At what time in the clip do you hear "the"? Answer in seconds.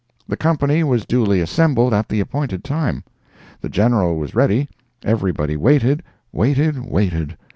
0.27-0.35, 2.09-2.19, 3.61-3.69